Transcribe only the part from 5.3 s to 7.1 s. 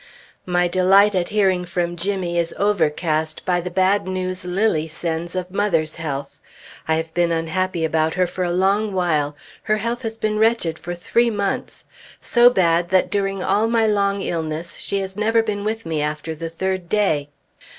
of mother's health. I